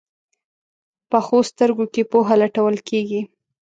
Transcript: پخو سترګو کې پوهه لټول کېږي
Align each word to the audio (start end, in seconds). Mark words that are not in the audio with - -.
پخو 1.09 1.37
سترګو 1.49 1.85
کې 1.93 2.01
پوهه 2.11 2.35
لټول 2.43 2.75
کېږي 2.87 3.21